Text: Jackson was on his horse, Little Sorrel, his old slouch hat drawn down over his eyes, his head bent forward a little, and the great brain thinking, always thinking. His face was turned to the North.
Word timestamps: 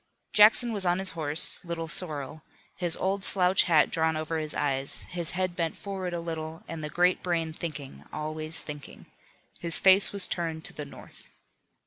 Jackson 0.33 0.73
was 0.73 0.83
on 0.83 0.97
his 0.97 1.11
horse, 1.11 1.63
Little 1.63 1.87
Sorrel, 1.87 2.41
his 2.75 2.97
old 2.97 3.23
slouch 3.23 3.65
hat 3.65 3.91
drawn 3.91 4.15
down 4.15 4.21
over 4.23 4.39
his 4.39 4.55
eyes, 4.55 5.03
his 5.09 5.33
head 5.33 5.55
bent 5.55 5.77
forward 5.77 6.11
a 6.11 6.19
little, 6.19 6.63
and 6.67 6.83
the 6.83 6.89
great 6.89 7.21
brain 7.21 7.53
thinking, 7.53 8.03
always 8.11 8.57
thinking. 8.59 9.05
His 9.59 9.79
face 9.79 10.11
was 10.11 10.25
turned 10.25 10.65
to 10.65 10.73
the 10.73 10.85
North. 10.85 11.29